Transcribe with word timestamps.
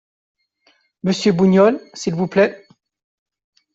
Monsieur 1.03 1.31
Bougnol, 1.31 1.79
s’il 1.93 2.15
vous 2.15 2.25
plaît? 2.25 2.65